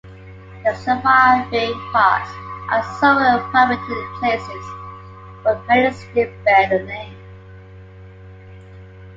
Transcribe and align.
The 0.65 0.73
surviving 0.77 1.75
parts 1.91 2.31
are 2.71 2.81
somewhat 2.99 3.51
fragmented 3.51 3.87
in 3.87 4.13
places, 4.15 4.73
but 5.43 5.63
many 5.67 5.91
still 5.93 6.27
bear 6.43 6.69
the 6.79 6.83
name. 6.83 7.15